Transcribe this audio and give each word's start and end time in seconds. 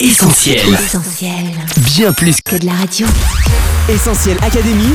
Essentiel. 0.00 0.58
Essentiel. 0.74 1.32
Bien 1.94 2.12
plus 2.12 2.40
Que 2.40 2.56
de 2.56 2.66
la 2.66 2.72
radio. 2.72 3.06
Essentiel 3.88 4.36
Académie. 4.42 4.92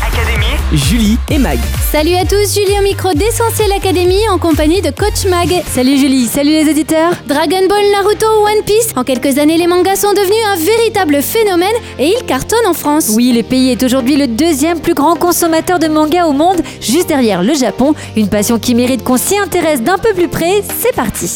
Julie 0.73 1.17
et 1.31 1.37
Mag. 1.37 1.57
Salut 1.89 2.15
à 2.15 2.25
tous, 2.25 2.53
Julie 2.53 2.77
au 2.77 2.83
micro 2.83 3.13
d'Essentiel 3.13 3.71
Academy 3.71 4.17
en 4.29 4.37
compagnie 4.37 4.81
de 4.81 4.89
Coach 4.89 5.25
Mag. 5.29 5.63
Salut 5.73 5.97
Julie, 5.97 6.27
salut 6.27 6.51
les 6.51 6.69
auditeurs. 6.69 7.13
Dragon 7.27 7.65
Ball, 7.69 7.91
Naruto, 7.93 8.25
One 8.43 8.65
Piece. 8.65 8.89
En 8.97 9.05
quelques 9.05 9.37
années, 9.37 9.57
les 9.57 9.67
mangas 9.67 9.95
sont 9.95 10.11
devenus 10.11 10.45
un 10.53 10.57
véritable 10.57 11.21
phénomène 11.21 11.75
et 11.97 12.13
ils 12.19 12.25
cartonnent 12.25 12.67
en 12.67 12.73
France. 12.73 13.11
Oui, 13.15 13.31
le 13.31 13.43
pays 13.43 13.69
est 13.69 13.81
aujourd'hui 13.81 14.17
le 14.17 14.27
deuxième 14.27 14.81
plus 14.81 14.95
grand 14.95 15.15
consommateur 15.15 15.79
de 15.79 15.87
mangas 15.87 16.25
au 16.25 16.33
monde, 16.33 16.61
juste 16.81 17.07
derrière 17.07 17.41
le 17.41 17.53
Japon. 17.53 17.95
Une 18.17 18.27
passion 18.27 18.59
qui 18.59 18.75
mérite 18.75 19.05
qu'on 19.05 19.17
s'y 19.17 19.37
intéresse 19.37 19.81
d'un 19.81 19.97
peu 19.97 20.13
plus 20.13 20.27
près. 20.27 20.61
C'est 20.81 20.93
parti. 20.93 21.29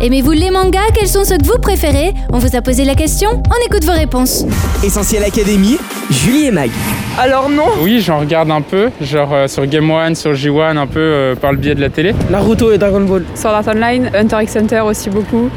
Aimez-vous 0.00 0.32
les 0.32 0.50
mangas? 0.50 0.90
Quels 0.94 1.08
sont 1.08 1.24
ceux 1.24 1.38
que 1.38 1.44
vous 1.46 1.58
préférez? 1.58 2.12
On 2.30 2.38
vous 2.38 2.54
a 2.54 2.60
posé 2.60 2.84
la 2.84 2.94
question, 2.94 3.30
on 3.32 3.66
écoute 3.66 3.84
vos 3.84 3.92
réponses. 3.92 4.44
Essentiel 4.84 5.24
Académie. 5.24 5.78
Julie 6.10 6.44
et 6.46 6.50
Mag. 6.50 6.70
Alors 7.18 7.48
non, 7.48 7.64
Oui, 7.80 8.00
j'en 8.00 8.18
regarde 8.20 8.50
un 8.50 8.60
peu, 8.60 8.90
genre 9.00 9.32
euh, 9.32 9.48
sur 9.48 9.64
Game 9.66 9.90
One, 9.90 10.14
sur 10.14 10.32
J1, 10.34 10.76
un 10.76 10.86
peu 10.86 11.00
euh, 11.00 11.34
par 11.34 11.52
le 11.52 11.58
biais 11.58 11.74
de 11.74 11.80
la 11.80 11.88
télé. 11.88 12.14
Naruto 12.30 12.70
et 12.72 12.78
Dragon 12.78 13.00
Ball. 13.00 13.24
Sur 13.34 13.48
Art 13.50 13.66
Online, 13.68 14.10
Hunter 14.14 14.36
x 14.42 14.56
Hunter 14.56 14.80
aussi 14.80 15.08
beaucoup. 15.08 15.48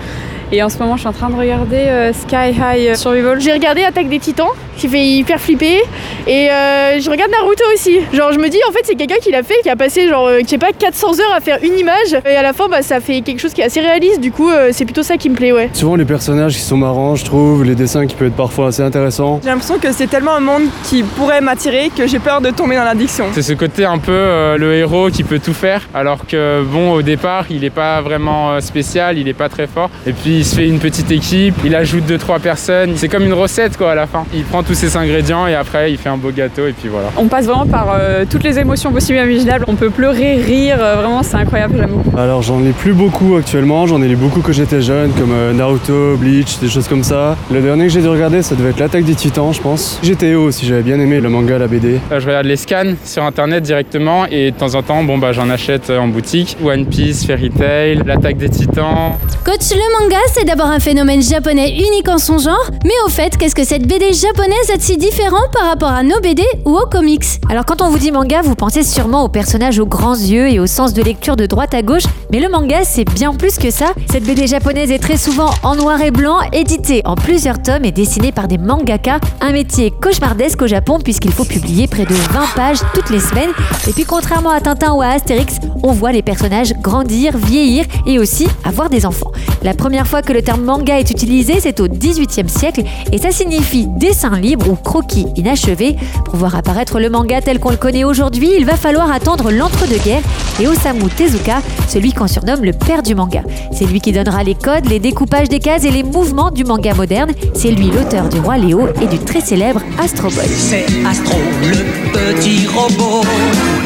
Et 0.51 0.63
en 0.63 0.69
ce 0.69 0.79
moment, 0.79 0.95
je 0.95 1.01
suis 1.01 1.07
en 1.07 1.13
train 1.13 1.29
de 1.29 1.35
regarder 1.35 1.77
euh, 1.77 2.11
Sky 2.11 2.55
High 2.59 2.95
Survival. 2.95 3.39
J'ai 3.39 3.53
regardé 3.53 3.83
Attaque 3.83 4.09
des 4.09 4.17
Titans, 4.17 4.47
qui 4.77 4.87
fait 4.87 5.05
hyper 5.05 5.39
flipper. 5.39 5.83
Et 6.25 6.49
euh, 6.49 6.99
je 6.99 7.09
regarde 7.09 7.29
Naruto 7.31 7.63
aussi. 7.73 7.99
Genre, 8.13 8.31
je 8.31 8.39
me 8.39 8.49
dis, 8.49 8.57
en 8.67 8.71
fait, 8.71 8.79
c'est 8.83 8.95
quelqu'un 8.95 9.19
qui 9.21 9.31
l'a 9.31 9.43
fait, 9.43 9.55
qui 9.61 9.69
a 9.69 9.75
passé, 9.75 10.07
genre, 10.07 10.27
euh, 10.27 10.39
je 10.43 10.47
sais 10.47 10.57
pas, 10.57 10.71
400 10.71 11.19
heures 11.19 11.35
à 11.35 11.39
faire 11.39 11.59
une 11.61 11.77
image. 11.77 12.19
Et 12.25 12.35
à 12.35 12.41
la 12.41 12.53
fin, 12.53 12.67
bah, 12.67 12.81
ça 12.81 12.99
fait 12.99 13.21
quelque 13.21 13.39
chose 13.39 13.53
qui 13.53 13.61
est 13.61 13.65
assez 13.65 13.79
réaliste. 13.81 14.21
Du 14.21 14.31
coup, 14.31 14.49
euh, 14.49 14.69
c'est 14.71 14.85
plutôt 14.85 15.03
ça 15.03 15.17
qui 15.17 15.29
me 15.29 15.35
plaît, 15.35 15.51
ouais. 15.51 15.69
Souvent 15.73 15.95
les 15.95 16.05
personnages 16.05 16.53
qui 16.53 16.61
sont 16.61 16.77
marrants, 16.77 17.15
je 17.15 17.25
trouve, 17.25 17.63
les 17.63 17.75
dessins 17.75 18.07
qui 18.07 18.15
peuvent 18.15 18.29
être 18.29 18.35
parfois 18.35 18.67
assez 18.67 18.81
intéressants. 18.81 19.39
J'ai 19.43 19.49
l'impression 19.49 19.77
que 19.77 19.91
c'est 19.91 20.07
tellement 20.07 20.35
un 20.35 20.39
monde 20.39 20.63
qui 20.83 21.03
pourrait 21.03 21.41
m'attirer 21.41 21.91
que 21.95 22.07
j'ai 22.07 22.19
peur 22.19 22.41
de 22.41 22.49
tomber 22.49 22.75
dans 22.75 22.85
l'addiction. 22.85 23.25
C'est 23.33 23.41
ce 23.41 23.53
côté 23.53 23.85
un 23.85 23.97
peu 23.97 24.11
euh, 24.11 24.57
le 24.57 24.73
héros 24.75 25.09
qui 25.09 25.23
peut 25.23 25.39
tout 25.39 25.53
faire, 25.53 25.87
alors 25.93 26.25
que 26.25 26.63
bon, 26.63 26.93
au 26.93 27.01
départ, 27.01 27.45
il 27.49 27.61
n'est 27.61 27.69
pas 27.69 28.01
vraiment 28.01 28.51
euh, 28.51 28.59
spécial, 28.61 29.17
il 29.17 29.25
n'est 29.25 29.33
pas 29.33 29.49
très 29.49 29.67
fort. 29.67 29.89
Et 30.07 30.13
puis 30.13 30.38
il 30.39 30.45
se 30.45 30.55
fait 30.55 30.67
une 30.67 30.79
petite 30.79 31.11
équipe, 31.11 31.55
il 31.65 31.75
ajoute 31.75 32.05
deux 32.05 32.17
trois 32.17 32.39
personnes. 32.39 32.93
C'est 32.95 33.09
comme 33.09 33.25
une 33.25 33.33
recette 33.33 33.75
quoi 33.75 33.91
à 33.91 33.95
la 33.95 34.07
fin. 34.07 34.23
Il 34.33 34.43
prend 34.43 34.63
tous 34.63 34.73
ses 34.73 34.95
ingrédients 34.95 35.47
et 35.47 35.55
après 35.55 35.91
il 35.91 35.97
fait 35.97 36.07
un 36.07 36.15
beau 36.15 36.31
gâteau 36.31 36.65
et 36.65 36.71
puis 36.71 36.87
voilà. 36.87 37.09
On 37.17 37.27
passe 37.27 37.45
vraiment 37.45 37.65
par 37.65 37.93
euh, 37.93 38.23
toutes 38.29 38.43
les 38.43 38.57
émotions 38.57 38.93
possibles 38.93 39.17
et 39.17 39.21
imaginables. 39.21 39.65
On 39.67 39.75
peut 39.75 39.89
pleurer, 39.89 40.35
rire, 40.35 40.77
euh, 40.79 40.95
vraiment 40.95 41.23
c'est 41.23 41.35
incroyable, 41.35 41.75
j'aime 41.77 41.91
beaucoup. 41.91 42.17
Alors 42.17 42.41
j'en 42.41 42.63
ai 42.63 42.71
plus 42.71 42.93
beaucoup 42.93 43.35
actuellement, 43.35 43.85
j'en 43.85 44.01
ai 44.01 44.07
lu 44.07 44.15
beaucoup 44.15 44.39
quand 44.39 44.53
j'étais 44.53 44.81
jeune, 44.81 45.11
comme 45.11 45.33
euh, 45.33 45.51
Naruto, 45.51 46.15
Bleach, 46.15 46.59
des 46.59 46.69
choses 46.69 46.87
comme 46.87 47.03
ça. 47.03 47.35
Le 47.51 47.59
dernier 47.59 47.87
que 47.87 47.89
j'ai 47.89 48.01
dû 48.01 48.07
regarder, 48.07 48.41
ça 48.41 48.55
devait 48.55 48.69
être 48.69 48.79
l'attaque 48.79 49.03
des 49.03 49.15
titans, 49.15 49.51
je 49.53 49.59
pense. 49.59 49.99
GTO 50.01 50.43
aussi, 50.45 50.65
j'avais 50.65 50.83
bien 50.83 51.01
aimé 51.01 51.19
le 51.19 51.27
manga, 51.27 51.57
la 51.57 51.67
BD. 51.67 51.99
Euh, 52.13 52.21
je 52.21 52.25
regarde 52.25 52.45
les 52.45 52.55
scans 52.55 52.93
sur 53.03 53.23
internet 53.23 53.61
directement 53.63 54.25
et 54.25 54.51
de 54.51 54.55
temps 54.55 54.75
en 54.75 54.83
temps, 54.83 55.03
bon 55.03 55.17
bah 55.17 55.33
j'en 55.33 55.49
achète 55.49 55.89
en 55.89 56.07
boutique. 56.07 56.55
One 56.63 56.85
Piece, 56.85 57.25
Fairy 57.25 57.49
Tail, 57.49 58.03
l'attaque 58.05 58.37
des 58.37 58.47
titans. 58.47 59.17
Coach, 59.43 59.71
le 59.71 59.99
manga, 59.99 60.17
c'est 60.33 60.45
d'abord 60.45 60.67
un 60.67 60.79
phénomène 60.79 61.21
japonais 61.21 61.77
unique 61.77 62.07
en 62.07 62.17
son 62.17 62.37
genre. 62.37 62.69
Mais 62.83 62.93
au 63.05 63.09
fait, 63.09 63.35
qu'est-ce 63.37 63.55
que 63.55 63.63
cette 63.63 63.87
BD 63.87 64.13
japonaise 64.13 64.67
de 64.75 64.79
si 64.81 64.97
différent 64.97 65.47
par 65.51 65.67
rapport 65.67 65.89
à 65.89 66.03
nos 66.03 66.19
BD 66.19 66.43
ou 66.65 66.77
aux 66.77 66.85
comics 66.85 67.25
Alors 67.49 67.65
quand 67.65 67.81
on 67.81 67.89
vous 67.89 67.97
dit 67.97 68.11
manga, 68.11 68.41
vous 68.41 68.55
pensez 68.55 68.83
sûrement 68.83 69.23
aux 69.23 69.29
personnages 69.29 69.79
aux 69.79 69.85
grands 69.85 70.15
yeux 70.15 70.47
et 70.49 70.59
au 70.59 70.67
sens 70.67 70.93
de 70.93 71.01
lecture 71.01 71.35
de 71.35 71.45
droite 71.45 71.73
à 71.73 71.81
gauche, 71.81 72.03
mais 72.31 72.39
le 72.39 72.49
manga 72.49 72.83
c'est 72.83 73.05
bien 73.05 73.33
plus 73.33 73.57
que 73.57 73.71
ça. 73.71 73.87
Cette 74.11 74.23
BD 74.23 74.47
japonaise 74.47 74.91
est 74.91 74.99
très 74.99 75.17
souvent 75.17 75.49
en 75.63 75.75
noir 75.75 76.01
et 76.01 76.11
blanc, 76.11 76.39
éditée 76.53 77.01
en 77.05 77.15
plusieurs 77.15 77.61
tomes 77.61 77.85
et 77.85 77.91
dessinée 77.91 78.31
par 78.31 78.47
des 78.47 78.57
mangaka, 78.57 79.19
un 79.41 79.51
métier 79.51 79.91
cauchemardesque 79.91 80.61
au 80.61 80.67
Japon 80.67 80.99
puisqu'il 81.03 81.31
faut 81.31 81.45
publier 81.45 81.87
près 81.87 82.05
de 82.05 82.13
20 82.13 82.39
pages 82.55 82.79
toutes 82.93 83.09
les 83.09 83.19
semaines. 83.19 83.51
Et 83.87 83.93
puis 83.93 84.05
contrairement 84.05 84.51
à 84.51 84.61
Tintin 84.61 84.93
ou 84.93 85.01
à 85.01 85.07
Astérix, 85.07 85.55
on 85.81 85.91
voit 85.91 86.11
les 86.11 86.21
personnages 86.21 86.73
grandir, 86.73 87.35
vieillir 87.37 87.85
et 88.05 88.19
aussi 88.19 88.47
avoir 88.63 88.89
des 88.89 89.05
enfants. 89.05 89.31
La 89.63 89.73
première 89.73 90.07
fois 90.07 90.18
que 90.21 90.33
le 90.33 90.41
terme 90.41 90.63
manga 90.63 90.99
est 90.99 91.09
utilisé, 91.11 91.59
c'est 91.59 91.79
au 91.79 91.87
XVIIIe 91.87 92.49
siècle 92.49 92.83
et 93.11 93.17
ça 93.17 93.31
signifie 93.31 93.87
dessin 93.87 94.37
libre 94.39 94.69
ou 94.69 94.75
croquis 94.75 95.27
inachevé. 95.35 95.95
Pour 96.25 96.35
voir 96.35 96.55
apparaître 96.55 96.99
le 96.99 97.09
manga 97.09 97.41
tel 97.41 97.59
qu'on 97.59 97.71
le 97.71 97.77
connaît 97.77 98.03
aujourd'hui, 98.03 98.51
il 98.57 98.65
va 98.65 98.75
falloir 98.75 99.11
attendre 99.11 99.51
l'entre-deux-guerres 99.51 100.23
et 100.59 100.67
Osamu 100.67 101.09
Tezuka, 101.09 101.61
celui 101.87 102.13
qu'on 102.13 102.27
surnomme 102.27 102.63
le 102.63 102.73
père 102.73 103.03
du 103.03 103.15
manga. 103.15 103.43
C'est 103.71 103.85
lui 103.85 104.01
qui 104.01 104.11
donnera 104.11 104.43
les 104.43 104.55
codes, 104.55 104.87
les 104.89 104.99
découpages 104.99 105.49
des 105.49 105.59
cases 105.59 105.85
et 105.85 105.91
les 105.91 106.03
mouvements 106.03 106.51
du 106.51 106.63
manga 106.63 106.93
moderne. 106.93 107.31
C'est 107.53 107.71
lui 107.71 107.87
l'auteur 107.87 108.29
du 108.29 108.39
Roi 108.39 108.57
Léo 108.57 108.87
et 109.01 109.07
du 109.07 109.19
très 109.19 109.41
célèbre 109.41 109.81
Astro 110.01 110.29
Boy. 110.29 110.47
C'est 110.47 110.85
Astro, 111.07 111.37
le 111.63 112.11
petit 112.11 112.67
robot. 112.67 113.21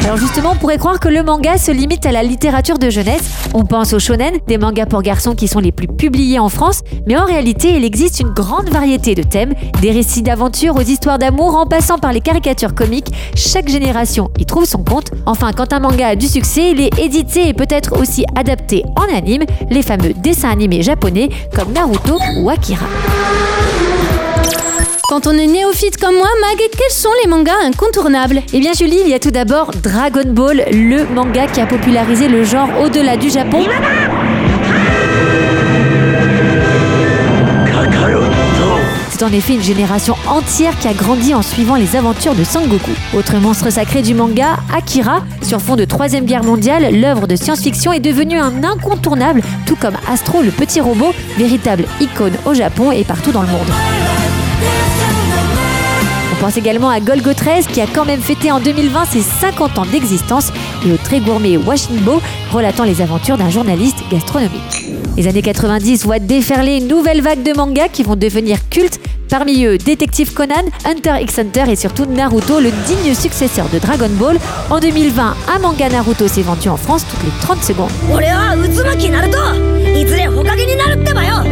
Alors 0.04 0.16
justement, 0.16 0.50
on 0.52 0.56
pourrait 0.56 0.78
croire 0.78 1.00
que 1.00 1.08
le 1.08 1.22
manga 1.22 1.56
se 1.58 1.70
limite 1.70 2.06
à 2.06 2.12
la 2.12 2.22
littérature 2.22 2.78
de 2.78 2.90
jeunesse. 2.90 3.22
On 3.54 3.64
pense 3.64 3.92
au 3.92 3.98
shonen, 3.98 4.34
des 4.46 4.58
mangas 4.58 4.86
pour 4.86 5.02
garçons 5.02 5.34
qui 5.34 5.48
sont 5.48 5.60
les 5.60 5.72
plus 5.72 5.86
publiés 5.86 6.23
en 6.38 6.48
France, 6.48 6.80
mais 7.06 7.16
en 7.16 7.24
réalité, 7.24 7.74
il 7.76 7.84
existe 7.84 8.20
une 8.20 8.30
grande 8.30 8.68
variété 8.70 9.14
de 9.14 9.22
thèmes, 9.22 9.54
des 9.80 9.90
récits 9.90 10.22
d'aventure 10.22 10.76
aux 10.76 10.82
histoires 10.82 11.18
d'amour 11.18 11.56
en 11.56 11.66
passant 11.66 11.98
par 11.98 12.12
les 12.12 12.20
caricatures 12.20 12.74
comiques. 12.74 13.08
Chaque 13.36 13.68
génération 13.68 14.30
y 14.38 14.46
trouve 14.46 14.64
son 14.64 14.82
compte. 14.82 15.10
Enfin, 15.26 15.52
quand 15.52 15.72
un 15.72 15.80
manga 15.80 16.08
a 16.08 16.16
du 16.16 16.26
succès, 16.26 16.70
il 16.70 16.80
est 16.80 16.98
édité 16.98 17.48
et 17.48 17.54
peut 17.54 17.66
être 17.68 18.00
aussi 18.00 18.24
adapté 18.36 18.82
en 18.96 19.14
anime, 19.14 19.44
les 19.70 19.82
fameux 19.82 20.14
dessins 20.14 20.50
animés 20.50 20.82
japonais 20.82 21.28
comme 21.54 21.72
Naruto 21.72 22.18
ou 22.38 22.50
Akira. 22.50 22.86
Quand 25.08 25.26
on 25.26 25.32
est 25.32 25.46
néophyte 25.46 25.98
comme 25.98 26.16
moi, 26.16 26.28
Mag, 26.40 26.56
quels 26.56 26.90
sont 26.90 27.10
les 27.22 27.28
mangas 27.28 27.52
incontournables? 27.66 28.40
Eh 28.52 28.58
bien 28.58 28.72
Julie, 28.72 29.00
il 29.04 29.10
y 29.10 29.14
a 29.14 29.18
tout 29.18 29.30
d'abord 29.30 29.70
Dragon 29.82 30.24
Ball, 30.26 30.64
le 30.72 31.04
manga 31.14 31.46
qui 31.46 31.60
a 31.60 31.66
popularisé 31.66 32.26
le 32.26 32.42
genre 32.42 32.68
au-delà 32.82 33.16
du 33.16 33.28
Japon. 33.28 33.64
C'est 39.16 39.22
en 39.22 39.32
effet 39.32 39.54
une 39.54 39.62
génération 39.62 40.16
entière 40.26 40.76
qui 40.76 40.88
a 40.88 40.92
grandi 40.92 41.34
en 41.34 41.42
suivant 41.42 41.76
les 41.76 41.94
aventures 41.94 42.34
de 42.34 42.42
Sangoku. 42.42 42.90
Autre 43.16 43.36
monstre 43.36 43.70
sacré 43.70 44.02
du 44.02 44.12
manga, 44.12 44.56
Akira, 44.76 45.22
sur 45.40 45.62
fond 45.62 45.76
de 45.76 45.84
Troisième 45.84 46.24
Guerre 46.24 46.42
mondiale, 46.42 46.92
l'œuvre 46.92 47.28
de 47.28 47.36
science-fiction 47.36 47.92
est 47.92 48.00
devenue 48.00 48.40
un 48.40 48.64
incontournable, 48.64 49.40
tout 49.66 49.76
comme 49.76 49.94
Astro 50.10 50.42
le 50.42 50.50
petit 50.50 50.80
robot, 50.80 51.12
véritable 51.38 51.84
icône 52.00 52.32
au 52.44 52.54
Japon 52.54 52.90
et 52.90 53.04
partout 53.04 53.30
dans 53.30 53.42
le 53.42 53.46
monde. 53.46 53.70
On 56.32 56.44
pense 56.44 56.56
également 56.56 56.90
à 56.90 56.98
Golgo 56.98 57.34
13 57.34 57.68
qui 57.68 57.80
a 57.80 57.86
quand 57.86 58.04
même 58.04 58.20
fêté 58.20 58.50
en 58.50 58.58
2020 58.58 59.04
ses 59.04 59.22
50 59.22 59.78
ans 59.78 59.86
d'existence 59.86 60.52
et 60.84 60.90
au 60.90 60.96
très 60.96 61.20
gourmet 61.20 61.56
Washingbo 61.56 62.20
relatant 62.50 62.82
les 62.82 63.00
aventures 63.00 63.36
d'un 63.36 63.48
journaliste 63.48 64.02
gastronomique. 64.10 65.03
Les 65.16 65.28
années 65.28 65.42
90 65.42 66.04
voient 66.04 66.18
déferler 66.18 66.78
une 66.78 66.88
nouvelle 66.88 67.20
vague 67.20 67.42
de 67.42 67.52
mangas 67.52 67.88
qui 67.88 68.02
vont 68.02 68.16
devenir 68.16 68.58
cultes. 68.68 68.98
Parmi 69.30 69.64
eux, 69.64 69.78
Détective 69.78 70.32
Conan, 70.32 70.64
Hunter 70.84 71.14
x 71.22 71.38
Hunter 71.38 71.64
et 71.68 71.76
surtout 71.76 72.04
Naruto, 72.04 72.60
le 72.60 72.70
digne 72.86 73.14
successeur 73.14 73.68
de 73.68 73.78
Dragon 73.78 74.10
Ball. 74.10 74.38
En 74.70 74.80
2020, 74.80 75.36
un 75.54 75.58
manga 75.60 75.88
Naruto 75.88 76.26
s'est 76.26 76.42
vendu 76.42 76.68
en 76.68 76.76
France 76.76 77.06
toutes 77.08 77.22
les 77.22 77.40
30 77.40 77.62
secondes. 77.62 77.90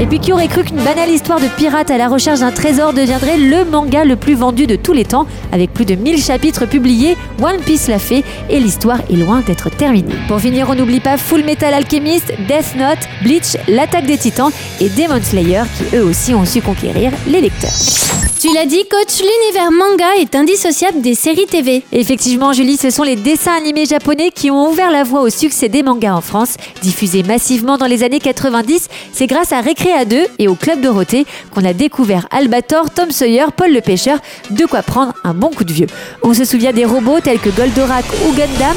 Et 0.03 0.07
puis 0.07 0.19
qui 0.19 0.33
aurait 0.33 0.49
cru 0.49 0.65
qu'une 0.65 0.83
banale 0.83 1.11
histoire 1.11 1.39
de 1.39 1.47
pirate 1.57 1.89
à 1.91 1.97
la 1.97 2.09
recherche 2.09 2.41
d'un 2.41 2.51
trésor 2.51 2.93
deviendrait 2.93 3.37
le 3.37 3.65
manga 3.65 4.05
le 4.05 4.17
plus 4.17 4.35
vendu 4.35 4.67
de 4.67 4.75
tous 4.75 4.93
les 4.93 5.05
temps 5.05 5.29
Avec 5.53 5.73
plus 5.73 5.85
de 5.85 5.95
1000 5.95 6.21
chapitres 6.21 6.67
publiés, 6.67 7.17
One 7.41 7.61
Piece 7.65 7.87
l'a 7.87 8.01
fait 8.01 8.25
et 8.51 8.59
l'histoire 8.59 8.99
est 9.09 9.17
loin 9.17 9.43
d'être 9.43 9.71
terminée. 9.71 10.17
Pour 10.27 10.41
finir, 10.41 10.69
on 10.71 10.75
n'oublie 10.75 10.99
pas 10.99 11.17
Full 11.17 11.45
Metal 11.45 11.73
Alchemist, 11.73 12.33
Death 12.49 12.75
Note, 12.77 12.99
Bleach, 13.23 13.57
L'attaque 13.69 14.07
des 14.07 14.19
titans 14.19 14.51
et 14.81 14.89
Demon 14.89 15.23
Slayer 15.23 15.63
qui 15.77 15.97
eux 15.97 16.05
aussi 16.05 16.35
ont 16.35 16.45
su 16.45 16.61
conquérir 16.61 17.13
les 17.29 17.41
lecteurs. 17.41 18.22
Tu 18.43 18.53
l'as 18.53 18.67
dit, 18.67 18.85
Coach, 18.91 19.21
l'univers 19.21 19.71
manga 19.71 20.17
est 20.19 20.35
indissociable 20.35 21.01
des 21.01 21.15
séries 21.15 21.47
TV. 21.47 21.85
Effectivement, 21.93 22.53
Julie, 22.53 22.77
ce 22.77 22.91
sont 22.91 23.05
les 23.05 23.15
dessins 23.15 23.57
animés 23.57 23.87
japonais 23.87 24.33
qui 24.35 24.51
ont 24.51 24.69
ouvert 24.69 24.91
la 24.91 25.05
voie 25.05 25.21
au 25.21 25.31
succès 25.31 25.69
des 25.69 25.85
mangas 25.85 26.17
en 26.17 26.21
France. 26.21 26.57
Diffusés 26.83 27.23
massivement 27.23 27.79
dans 27.79 27.87
les 27.87 28.03
années 28.03 28.19
90, 28.19 28.89
c'est 29.13 29.29
grâce 29.29 29.53
à 29.53 29.61
Récréa 29.61 30.05
2 30.05 30.25
et 30.41 30.49
au 30.49 30.57
Club 30.57 30.81
Dorothée 30.81 31.25
qu'on 31.53 31.65
a 31.65 31.73
découvert 31.73 32.27
Albator, 32.33 32.91
Tom 32.91 33.13
Sawyer, 33.13 33.47
Paul 33.57 33.73
le 33.73 33.81
Pêcheur, 33.81 34.19
de 34.51 34.67
quoi 34.67 34.83
prendre 34.83 35.13
un 35.23 35.35
bon 35.35 35.51
coup 35.51 35.63
de 35.63 35.73
vieux. 35.73 35.87
On 36.25 36.35
se 36.35 36.45
souvient 36.45 36.73
des 36.73 36.85
robots 36.85 37.21
tels 37.21 37.39
que 37.39 37.51
Goldorak 37.51 38.07
ou 38.27 38.33
Gundam, 38.33 38.77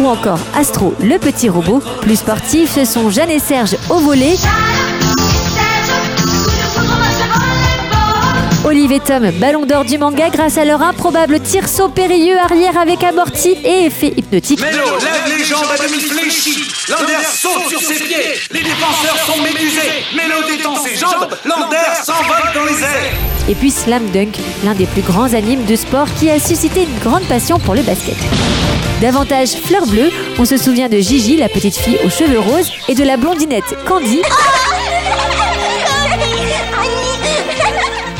ou 0.00 0.08
encore 0.08 0.40
Astro, 0.56 0.92
le 1.00 1.18
petit 1.20 1.48
robot. 1.48 1.80
Plus 2.00 2.16
sportifs, 2.16 2.74
ce 2.74 2.84
sont 2.84 3.10
Jeanne 3.10 3.30
et 3.30 3.38
Serge 3.38 3.76
au 3.90 3.98
volet. 4.00 4.34
Steve 8.84 8.96
et 8.96 9.00
Tom, 9.00 9.30
ballon 9.40 9.64
d'or 9.64 9.86
du 9.86 9.96
manga 9.96 10.28
grâce 10.28 10.58
à 10.58 10.64
leur 10.66 10.82
improbable 10.82 11.40
tir 11.40 11.70
saut 11.70 11.88
périlleux 11.88 12.36
arrière 12.38 12.76
avec 12.76 13.02
amorti 13.02 13.56
et 13.64 13.86
effet 13.86 14.12
hypnotique. 14.14 14.60
Mélo 14.60 14.84
lève 15.00 15.38
les 15.38 15.42
jambes 15.42 15.64
à 15.72 15.82
demi 15.82 16.00
fléchies. 16.00 16.70
Lander 16.90 17.24
saute 17.24 17.66
sur 17.70 17.80
ses 17.80 17.94
pieds. 17.94 18.34
Les 18.50 18.60
défenseurs 18.60 19.16
sont 19.24 19.42
médusés. 19.42 20.04
Mélo 20.14 20.34
détend 20.46 20.76
ses 20.76 20.96
jambes. 20.96 21.30
Lander 21.46 21.76
s'envole 22.02 22.52
dans 22.54 22.64
les 22.64 22.82
airs. 22.82 23.48
Et 23.48 23.54
puis 23.54 23.70
Slam 23.70 24.10
Dunk, 24.10 24.38
l'un 24.66 24.74
des 24.74 24.86
plus 24.86 25.00
grands 25.00 25.32
animes 25.32 25.64
de 25.64 25.76
sport 25.76 26.08
qui 26.20 26.28
a 26.28 26.38
suscité 26.38 26.82
une 26.82 26.98
grande 26.98 27.24
passion 27.24 27.58
pour 27.58 27.74
le 27.74 27.80
basket. 27.80 28.18
Davantage 29.00 29.52
fleur 29.64 29.86
bleue, 29.86 30.10
on 30.38 30.44
se 30.44 30.58
souvient 30.58 30.90
de 30.90 30.98
Gigi, 30.98 31.38
la 31.38 31.48
petite 31.48 31.76
fille 31.76 31.98
aux 32.04 32.10
cheveux 32.10 32.38
roses, 32.38 32.70
et 32.90 32.94
de 32.94 33.04
la 33.04 33.16
blondinette 33.16 33.76
Candy. 33.86 34.20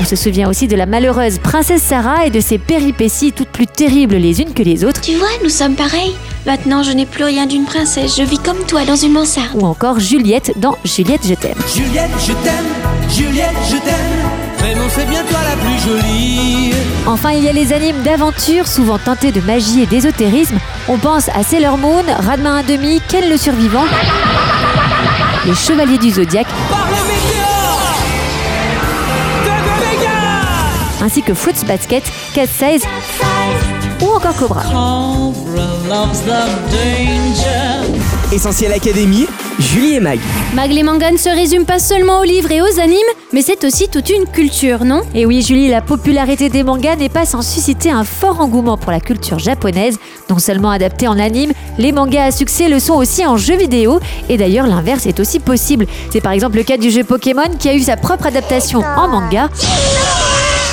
On 0.00 0.04
se 0.04 0.16
souvient 0.16 0.48
aussi 0.48 0.66
de 0.66 0.76
la 0.76 0.86
malheureuse 0.86 1.38
princesse 1.38 1.82
Sarah 1.82 2.26
et 2.26 2.30
de 2.30 2.40
ses 2.40 2.58
péripéties 2.58 3.32
toutes 3.32 3.48
plus 3.48 3.66
terribles 3.66 4.16
les 4.16 4.40
unes 4.40 4.52
que 4.52 4.62
les 4.62 4.84
autres. 4.84 5.00
Tu 5.00 5.14
vois, 5.16 5.28
nous 5.42 5.48
sommes 5.48 5.74
pareils. 5.74 6.14
Maintenant, 6.46 6.82
je 6.82 6.90
n'ai 6.92 7.06
plus 7.06 7.24
rien 7.24 7.46
d'une 7.46 7.64
princesse. 7.64 8.16
Je 8.16 8.22
vis 8.22 8.38
comme 8.38 8.64
toi 8.66 8.84
dans 8.84 8.96
une 8.96 9.12
mansarde. 9.12 9.54
Ou 9.54 9.64
encore 9.64 10.00
Juliette 10.00 10.52
dans 10.56 10.76
Juliette, 10.84 11.22
je 11.26 11.34
t'aime. 11.34 11.56
Juliette, 11.74 12.10
je 12.20 12.32
t'aime, 12.32 13.08
Juliette, 13.08 13.56
je 13.70 13.76
t'aime. 13.76 14.34
Vraiment, 14.58 14.88
c'est 14.88 15.08
bien 15.08 15.22
toi 15.24 15.38
la 15.48 15.56
plus 15.56 15.78
jolie. 15.78 16.72
Enfin, 17.06 17.32
il 17.32 17.44
y 17.44 17.48
a 17.48 17.52
les 17.52 17.72
animes 17.72 18.02
d'aventure, 18.02 18.66
souvent 18.66 18.98
teintés 18.98 19.30
de 19.30 19.40
magie 19.40 19.82
et 19.82 19.86
d'ésotérisme. 19.86 20.58
On 20.88 20.98
pense 20.98 21.28
à 21.30 21.42
Sailor 21.42 21.78
Moon, 21.78 22.02
Radma 22.18 22.62
1,5, 22.62 23.00
Ken 23.08 23.28
le 23.28 23.36
survivant, 23.36 23.84
les 25.46 25.54
Chevaliers 25.54 25.98
du 25.98 26.10
Zodiaque, 26.10 26.46
ainsi 31.04 31.22
que 31.22 31.34
Fruits 31.34 31.64
Basket, 31.68 32.02
Cat 32.34 32.46
Size 32.46 32.82
ou 34.00 34.06
encore 34.06 34.34
Cobra. 34.36 34.62
Essentiel 38.32 38.72
Académie, 38.72 39.26
Julie 39.60 39.94
et 39.94 40.00
Mag. 40.00 40.18
Mag 40.54 40.70
les 40.72 40.82
mangas 40.82 41.12
ne 41.12 41.16
se 41.18 41.28
résument 41.28 41.66
pas 41.66 41.78
seulement 41.78 42.20
aux 42.20 42.24
livres 42.24 42.50
et 42.50 42.60
aux 42.62 42.80
animes, 42.80 42.98
mais 43.32 43.42
c'est 43.42 43.62
aussi 43.64 43.88
toute 43.88 44.08
une 44.10 44.26
culture, 44.26 44.84
non? 44.84 45.02
Et 45.14 45.26
oui, 45.26 45.42
Julie, 45.42 45.68
la 45.68 45.82
popularité 45.82 46.48
des 46.48 46.64
mangas 46.64 46.96
n'est 46.96 47.10
pas 47.10 47.26
sans 47.26 47.42
susciter 47.42 47.90
un 47.90 48.04
fort 48.04 48.40
engouement 48.40 48.76
pour 48.76 48.90
la 48.90 49.00
culture 49.00 49.38
japonaise. 49.38 49.98
Non 50.30 50.38
seulement 50.38 50.70
adaptés 50.70 51.06
en 51.06 51.18
anime, 51.18 51.52
les 51.78 51.92
mangas 51.92 52.24
à 52.24 52.30
succès 52.30 52.68
le 52.68 52.80
sont 52.80 52.94
aussi 52.94 53.24
en 53.26 53.36
jeux 53.36 53.56
vidéo. 53.56 54.00
Et 54.28 54.36
d'ailleurs, 54.38 54.66
l'inverse 54.66 55.06
est 55.06 55.20
aussi 55.20 55.38
possible. 55.38 55.86
C'est 56.10 56.22
par 56.22 56.32
exemple 56.32 56.56
le 56.56 56.64
cas 56.64 56.78
du 56.78 56.90
jeu 56.90 57.04
Pokémon 57.04 57.50
qui 57.58 57.68
a 57.68 57.74
eu 57.74 57.82
sa 57.82 57.96
propre 57.96 58.26
adaptation 58.26 58.82
en 58.96 59.06
manga. 59.06 59.50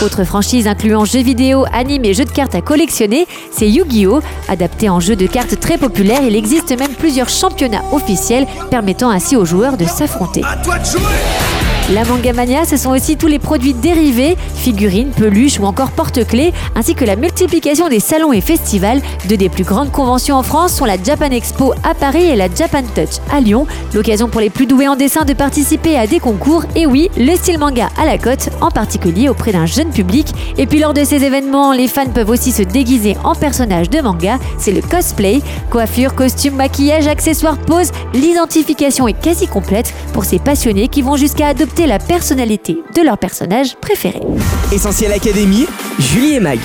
Autre 0.02 0.24
franchise 0.24 0.68
incluant 0.68 1.06
jeux 1.06 1.22
vidéo, 1.22 1.66
anime 1.72 2.06
et 2.06 2.16
jeux 2.16 2.26
de 2.26 2.32
cartes 2.32 2.56
à 2.56 2.62
collectionner, 2.62 3.28
c'est 3.52 3.70
Yu-Gi-Oh! 3.70 4.22
Adapté 4.48 4.90
en 4.90 5.00
jeu 5.00 5.16
de 5.16 5.28
cartes 5.28 5.60
très 5.60 5.78
populaire, 5.78 6.24
il 6.24 6.36
existe 6.36 6.72
même 6.78 6.94
plusieurs 6.96 7.30
championnats 7.30 7.84
officiels 7.92 8.48
permettant 8.72 9.12
ainsi 9.12 9.36
aux 9.36 9.46
joueurs 9.46 9.78
de 9.78 9.86
s'affronter. 9.86 10.42
La 11.94 12.06
Mangamania, 12.06 12.64
ce 12.64 12.78
sont 12.78 12.92
aussi 12.92 13.18
tous 13.18 13.28
les 13.28 13.38
produits 13.38 13.74
dérivés, 13.74 14.38
figurines, 14.56 15.10
peluches 15.10 15.60
ou 15.60 15.66
encore 15.66 15.92
porte-clés, 15.92 16.54
ainsi 16.74 16.96
que 16.96 17.04
la 17.04 17.18
multiplication 17.18 17.90
des 17.90 18.00
salons 18.00 18.32
et 18.32 18.40
festivals. 18.40 19.02
Deux 19.28 19.36
des 19.36 19.50
plus 19.50 19.66
grandes 19.66 19.92
conventions 19.92 20.38
en 20.38 20.44
France 20.44 20.72
sont 20.72 20.86
la 20.86 20.96
Japan 21.04 21.32
Expo 21.32 21.74
à 21.84 21.94
Paris 21.94 22.24
et 22.24 22.38
la 22.38 22.48
Japan 22.48 22.84
Touch 22.96 23.20
à 23.30 23.42
Lyon. 23.42 23.68
L'occasion 23.94 24.30
pour 24.30 24.40
les 24.40 24.50
plus 24.50 24.68
doués 24.68 24.88
en 24.88 24.96
dessin 24.96 25.26
de 25.26 25.34
participer 25.34 25.98
à 25.98 26.08
des 26.08 26.22
concours. 26.22 26.64
Et 26.78 26.86
oui, 26.86 27.12
le 27.18 27.36
style 27.36 27.60
manga 27.60 27.90
à 27.98 28.06
la 28.06 28.18
cote, 28.18 28.52
en 28.62 28.72
particulier 28.72 29.28
auprès 29.28 29.52
d'un 29.52 29.66
jeune 29.66 29.90
public. 29.90 30.28
Et 30.58 30.68
puis 30.68 30.80
lors 30.80 30.94
de 30.94 31.04
ces 31.04 31.26
événements, 31.26 31.74
les 31.74 31.90
fans 31.90 32.08
peuvent 32.08 32.30
aussi 32.30 32.54
se 32.54 32.64
déguiser 32.64 33.18
en 33.26 33.36
personnages 33.36 33.90
de 33.90 34.00
manga. 34.00 34.40
C'est 34.58 34.72
le 34.72 34.82
cosplay. 34.82 35.42
Coiffure, 35.70 36.16
costume, 36.16 36.56
maquillage, 36.56 37.08
accessoires, 37.08 37.58
pose, 37.58 37.92
l'identification 38.14 39.10
est 39.10 39.22
quasi 39.22 39.46
complète 39.48 39.94
pour 40.14 40.24
ces 40.24 40.40
passionnés 40.40 40.88
qui 40.88 41.02
vont 41.02 41.18
jusqu'à 41.18 41.48
adopter 41.48 41.81
la 41.88 42.00
personnalité 42.00 42.78
de 42.96 43.02
leur 43.02 43.18
personnage 43.18 43.76
préféré. 43.76 44.20
Essentiel 44.72 45.14
Académie, 45.14 45.68
Julie 46.00 46.36
et 46.36 46.40
Mag. 46.40 46.60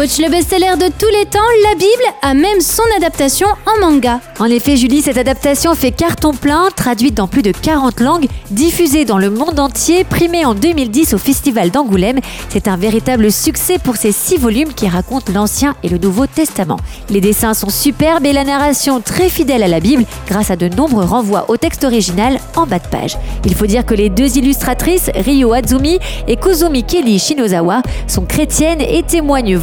Coach 0.00 0.16
le 0.18 0.30
best-seller 0.30 0.78
de 0.78 0.90
tous 0.98 1.10
les 1.10 1.26
temps, 1.26 1.40
la 1.68 1.74
Bible 1.74 2.16
a 2.22 2.32
même 2.32 2.62
son 2.62 2.84
adaptation 2.96 3.46
en 3.66 3.80
manga. 3.86 4.20
En 4.38 4.46
effet, 4.46 4.78
Julie, 4.78 5.02
cette 5.02 5.18
adaptation 5.18 5.74
fait 5.74 5.92
carton 5.92 6.32
plein, 6.32 6.70
traduite 6.74 7.12
dans 7.12 7.28
plus 7.28 7.42
de 7.42 7.52
40 7.52 8.00
langues, 8.00 8.26
diffusée 8.50 9.04
dans 9.04 9.18
le 9.18 9.28
monde 9.28 9.60
entier, 9.60 10.04
primée 10.04 10.46
en 10.46 10.54
2010 10.54 11.12
au 11.12 11.18
Festival 11.18 11.70
d'Angoulême. 11.70 12.20
C'est 12.48 12.66
un 12.66 12.78
véritable 12.78 13.30
succès 13.30 13.76
pour 13.78 13.96
ces 13.96 14.10
six 14.10 14.38
volumes 14.38 14.72
qui 14.72 14.88
racontent 14.88 15.30
l'Ancien 15.34 15.76
et 15.82 15.90
le 15.90 15.98
Nouveau 15.98 16.26
Testament. 16.26 16.78
Les 17.10 17.20
dessins 17.20 17.52
sont 17.52 17.68
superbes 17.68 18.24
et 18.24 18.32
la 18.32 18.44
narration 18.44 19.02
très 19.02 19.28
fidèle 19.28 19.62
à 19.62 19.68
la 19.68 19.80
Bible 19.80 20.06
grâce 20.26 20.50
à 20.50 20.56
de 20.56 20.68
nombreux 20.68 21.04
renvois 21.04 21.44
au 21.50 21.58
texte 21.58 21.84
original 21.84 22.38
en 22.56 22.64
bas 22.64 22.78
de 22.78 22.88
page. 22.88 23.18
Il 23.44 23.54
faut 23.54 23.66
dire 23.66 23.84
que 23.84 23.92
les 23.94 24.08
deux 24.08 24.38
illustratrices, 24.38 25.10
Ryo 25.14 25.52
Azumi 25.52 25.98
et 26.26 26.36
Kozumi 26.36 26.84
Kelly 26.84 27.18
Shinozawa, 27.18 27.82
sont 28.06 28.24
chrétiennes 28.24 28.80
et 28.80 29.02
témoignent 29.02 29.58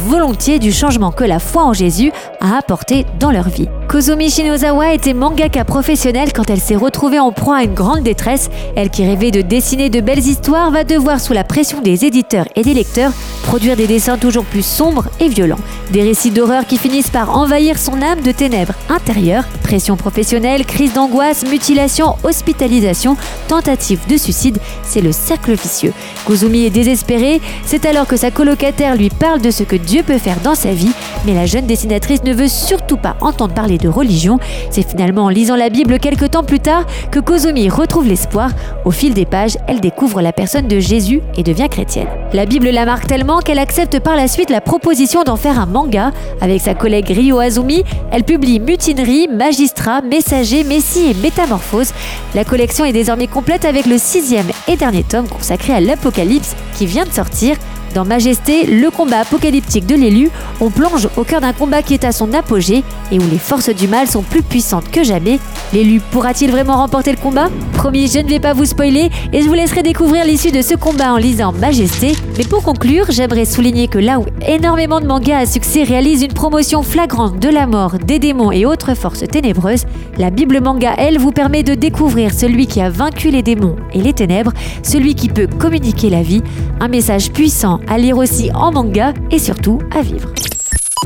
du 0.58 0.72
changement 0.72 1.10
que 1.10 1.24
la 1.24 1.38
foi 1.38 1.64
en 1.64 1.72
Jésus 1.72 2.12
a 2.40 2.56
apporté 2.56 3.06
dans 3.18 3.30
leur 3.30 3.48
vie. 3.48 3.68
Kozumi 3.88 4.28
Shinozawa 4.28 4.92
était 4.92 5.14
mangaka 5.14 5.64
professionnelle 5.64 6.34
quand 6.34 6.50
elle 6.50 6.60
s'est 6.60 6.76
retrouvée 6.76 7.20
en 7.20 7.32
proie 7.32 7.56
à 7.56 7.62
une 7.62 7.72
grande 7.72 8.02
détresse. 8.02 8.50
Elle 8.76 8.90
qui 8.90 9.06
rêvait 9.06 9.30
de 9.30 9.40
dessiner 9.40 9.88
de 9.88 10.02
belles 10.02 10.18
histoires 10.18 10.70
va 10.70 10.84
devoir, 10.84 11.20
sous 11.20 11.32
la 11.32 11.42
pression 11.42 11.80
des 11.80 12.04
éditeurs 12.04 12.44
et 12.54 12.60
des 12.60 12.74
lecteurs, 12.74 13.12
produire 13.44 13.76
des 13.76 13.86
dessins 13.86 14.18
toujours 14.18 14.44
plus 14.44 14.64
sombres 14.64 15.08
et 15.20 15.28
violents. 15.28 15.58
Des 15.90 16.02
récits 16.02 16.30
d'horreur 16.30 16.66
qui 16.66 16.76
finissent 16.76 17.08
par 17.08 17.34
envahir 17.34 17.78
son 17.78 18.02
âme 18.02 18.20
de 18.20 18.30
ténèbres 18.30 18.74
intérieures. 18.90 19.44
Pression 19.62 19.96
professionnelle, 19.96 20.66
crise 20.66 20.92
d'angoisse, 20.92 21.46
mutilation, 21.48 22.16
hospitalisation, 22.24 23.16
tentative 23.48 24.00
de 24.06 24.18
suicide, 24.18 24.58
c'est 24.82 25.00
le 25.00 25.12
cercle 25.12 25.52
vicieux. 25.52 25.94
Kozumi 26.26 26.66
est 26.66 26.70
désespérée, 26.70 27.40
c'est 27.64 27.86
alors 27.86 28.06
que 28.06 28.16
sa 28.16 28.30
colocataire 28.30 28.96
lui 28.96 29.08
parle 29.08 29.40
de 29.40 29.50
ce 29.50 29.62
que 29.62 29.76
Dieu 29.76 30.02
peut 30.02 30.18
faire 30.18 30.40
dans 30.44 30.54
sa 30.54 30.72
vie, 30.72 30.92
mais 31.24 31.32
la 31.32 31.46
jeune 31.46 31.66
dessinatrice 31.66 32.22
ne 32.24 32.34
veut 32.34 32.48
surtout 32.48 32.98
pas 32.98 33.16
entendre 33.22 33.54
parler 33.54 33.77
de 33.78 33.88
religion. 33.88 34.38
C'est 34.70 34.88
finalement 34.88 35.24
en 35.24 35.28
lisant 35.28 35.56
la 35.56 35.70
Bible 35.70 35.98
quelques 35.98 36.30
temps 36.30 36.44
plus 36.44 36.60
tard 36.60 36.84
que 37.10 37.20
Kozumi 37.20 37.68
retrouve 37.68 38.06
l'espoir. 38.06 38.50
Au 38.84 38.90
fil 38.90 39.14
des 39.14 39.26
pages, 39.26 39.56
elle 39.66 39.80
découvre 39.80 40.20
la 40.20 40.32
personne 40.32 40.68
de 40.68 40.78
Jésus 40.80 41.20
et 41.36 41.42
devient 41.42 41.68
chrétienne. 41.70 42.08
La 42.32 42.46
Bible 42.46 42.68
la 42.68 42.84
marque 42.84 43.06
tellement 43.06 43.38
qu'elle 43.38 43.58
accepte 43.58 44.00
par 44.00 44.16
la 44.16 44.28
suite 44.28 44.50
la 44.50 44.60
proposition 44.60 45.22
d'en 45.22 45.36
faire 45.36 45.58
un 45.58 45.66
manga. 45.66 46.12
Avec 46.40 46.60
sa 46.60 46.74
collègue 46.74 47.08
Ryo 47.08 47.38
Azumi, 47.38 47.84
elle 48.12 48.24
publie 48.24 48.60
Mutinerie, 48.60 49.28
Magistrat, 49.28 50.02
Messager, 50.02 50.64
Messie 50.64 51.10
et 51.10 51.14
Métamorphose. 51.14 51.92
La 52.34 52.44
collection 52.44 52.84
est 52.84 52.92
désormais 52.92 53.26
complète 53.26 53.64
avec 53.64 53.86
le 53.86 53.98
sixième 53.98 54.46
et 54.66 54.76
dernier 54.76 55.04
tome 55.04 55.28
consacré 55.28 55.72
à 55.72 55.80
l'Apocalypse 55.80 56.54
qui 56.76 56.86
vient 56.86 57.04
de 57.04 57.12
sortir. 57.12 57.56
Dans 57.94 58.04
Majesté, 58.04 58.66
le 58.66 58.90
combat 58.90 59.20
apocalyptique 59.20 59.86
de 59.86 59.94
l'élu, 59.94 60.30
on 60.60 60.70
plonge 60.70 61.08
au 61.16 61.24
cœur 61.24 61.40
d'un 61.40 61.52
combat 61.52 61.82
qui 61.82 61.94
est 61.94 62.04
à 62.04 62.12
son 62.12 62.32
apogée 62.34 62.84
et 63.10 63.18
où 63.18 63.22
les 63.30 63.38
forces 63.38 63.70
du 63.70 63.88
mal 63.88 64.06
sont 64.08 64.22
plus 64.22 64.42
puissantes 64.42 64.90
que 64.90 65.02
jamais. 65.02 65.38
L'élu 65.72 66.00
pourra-t-il 66.00 66.50
vraiment 66.50 66.76
remporter 66.76 67.10
le 67.10 67.18
combat? 67.18 67.48
Promis, 67.74 68.08
je 68.08 68.18
ne 68.18 68.28
vais 68.28 68.40
pas 68.40 68.52
vous 68.52 68.64
spoiler 68.64 69.10
et 69.32 69.42
je 69.42 69.48
vous 69.48 69.54
laisserai 69.54 69.82
découvrir 69.82 70.24
l'issue 70.24 70.50
de 70.50 70.62
ce 70.62 70.74
combat 70.74 71.12
en 71.12 71.16
lisant 71.16 71.52
Majesté. 71.52 72.12
Mais 72.36 72.44
pour 72.44 72.62
conclure, 72.62 73.06
j'aimerais 73.10 73.44
souligner 73.44 73.88
que 73.88 73.98
là 73.98 74.18
où 74.18 74.26
énormément 74.46 75.00
de 75.00 75.06
mangas 75.06 75.38
à 75.38 75.46
succès 75.46 75.82
réalisent 75.82 76.22
une 76.22 76.32
promotion 76.32 76.82
flagrante 76.82 77.38
de 77.38 77.48
la 77.48 77.66
mort, 77.66 77.98
des 77.98 78.18
démons 78.18 78.52
et 78.52 78.66
autres 78.66 78.94
forces 78.94 79.24
ténébreuses, 79.26 79.84
la 80.18 80.30
Bible 80.30 80.60
manga, 80.60 80.94
elle, 80.98 81.18
vous 81.18 81.32
permet 81.32 81.62
de 81.62 81.74
découvrir 81.74 82.32
celui 82.32 82.66
qui 82.66 82.80
a 82.80 82.90
vaincu 82.90 83.30
les 83.30 83.42
démons 83.42 83.76
et 83.92 84.00
les 84.00 84.12
ténèbres, 84.12 84.52
celui 84.82 85.14
qui 85.14 85.28
peut 85.28 85.46
communiquer 85.46 86.10
la 86.10 86.22
vie, 86.22 86.42
un 86.80 86.88
message 86.88 87.30
puissant 87.30 87.77
à 87.86 87.98
lire 87.98 88.16
aussi 88.16 88.50
en 88.52 88.72
manga 88.72 89.14
et 89.30 89.38
surtout 89.38 89.78
à 89.94 90.02
vivre. 90.02 90.32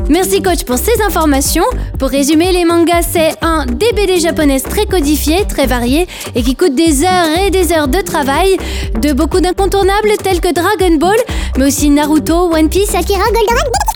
Merci 0.09 0.41
coach 0.41 0.65
pour 0.65 0.77
ces 0.77 1.01
informations. 1.01 1.63
Pour 1.97 2.09
résumer, 2.09 2.51
les 2.51 2.65
mangas 2.65 3.03
c'est 3.03 3.35
un 3.41 3.65
des 3.65 3.91
BD 3.93 4.19
japonaises 4.19 4.63
très 4.63 4.85
codifiées, 4.85 5.45
très 5.47 5.65
variées 5.65 6.07
et 6.35 6.43
qui 6.43 6.55
coûtent 6.55 6.75
des 6.75 7.03
heures 7.03 7.39
et 7.45 7.51
des 7.51 7.71
heures 7.71 7.87
de 7.87 8.01
travail, 8.01 8.57
de 9.01 9.13
beaucoup 9.13 9.39
d'incontournables 9.39 10.11
tels 10.21 10.41
que 10.41 10.53
Dragon 10.53 10.97
Ball, 10.97 11.17
mais 11.57 11.67
aussi 11.67 11.89
Naruto, 11.89 12.53
One 12.53 12.69
Piece, 12.69 12.95
Akira, 12.95 13.23
Goldorak. 13.23 13.92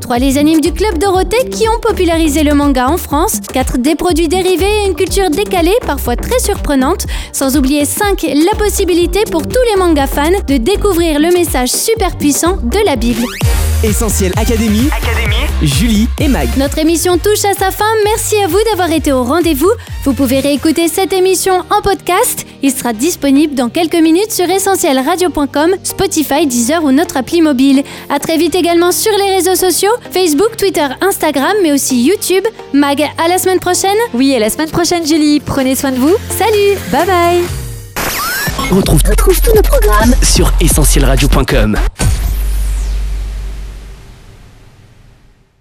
3. 0.00 0.18
Les 0.18 0.38
animes 0.38 0.60
du 0.60 0.72
Club 0.72 0.98
Dorothée 0.98 1.48
qui 1.50 1.68
ont 1.68 1.80
popularisé 1.80 2.42
le 2.42 2.54
manga 2.54 2.88
en 2.88 2.96
France. 2.96 3.40
4. 3.52 3.78
Des 3.78 3.94
produits 3.94 4.28
dérivés 4.28 4.84
et 4.84 4.88
une 4.88 4.94
culture 4.94 5.30
décalée, 5.30 5.76
parfois 5.86 6.16
très 6.16 6.38
surprenante. 6.38 7.06
Sans 7.32 7.56
oublier 7.56 7.84
5. 7.84 8.22
La 8.22 8.56
possibilité 8.58 9.24
pour 9.30 9.42
tous 9.42 9.62
les 9.70 9.78
manga 9.78 10.06
fans 10.06 10.30
de 10.46 10.56
découvrir 10.56 11.18
le 11.18 11.32
message 11.32 11.70
super 11.70 12.16
puissant 12.16 12.56
de 12.56 12.84
la 12.84 12.96
Bible. 12.96 13.24
Essentiel 13.84 14.32
Académie, 14.36 14.88
Julie 15.62 16.08
et 16.18 16.28
Mag. 16.28 16.48
Notre 16.56 16.78
émission 16.78 17.18
touche 17.18 17.44
à 17.44 17.54
sa 17.54 17.70
fin. 17.70 17.84
Merci 18.04 18.36
à 18.36 18.46
vous 18.46 18.58
d'avoir 18.70 18.90
été 18.90 19.12
au 19.12 19.22
rendez-vous. 19.22 19.70
Vous 20.04 20.14
pouvez 20.14 20.40
réécouter 20.40 20.88
cette 20.88 21.12
émission 21.12 21.62
en 21.70 21.82
podcast. 21.82 22.46
Il 22.62 22.72
sera 22.72 22.92
disponible 22.92 23.54
dans 23.54 23.68
quelques 23.68 24.00
minutes 24.00 24.32
sur 24.32 24.48
essentielradio.com, 24.48 25.70
Spotify, 25.82 26.46
Deezer 26.46 26.82
ou 26.84 26.90
notre 26.90 27.16
appli 27.16 27.42
mobile. 27.42 27.82
À 28.08 28.18
très 28.18 28.38
vite 28.38 28.54
également 28.54 28.92
sur 28.92 29.12
les 29.18 29.34
réseaux 29.34 29.56
sociaux, 29.56 29.92
Facebook, 30.10 30.56
Twitter, 30.56 30.86
Instagram, 31.00 31.54
mais 31.62 31.72
aussi 31.72 32.02
YouTube. 32.02 32.44
Mag, 32.72 33.02
à 33.02 33.28
la 33.28 33.38
semaine 33.38 33.60
prochaine. 33.60 33.96
Oui, 34.14 34.32
et 34.32 34.38
la 34.38 34.50
semaine 34.50 34.70
prochaine, 34.70 35.06
Julie. 35.06 35.40
Prenez 35.40 35.74
soin 35.74 35.92
de 35.92 35.98
vous. 35.98 36.14
Salut 36.30 36.78
Bye 36.90 37.06
bye. 37.06 37.42
On 38.72 38.76
retrouve, 38.76 39.02
retrouve 39.08 39.40
tous 39.40 39.54
nos 39.54 39.62
programmes 39.62 40.14
sur 40.22 40.52
essentielradio.com. 40.60 41.76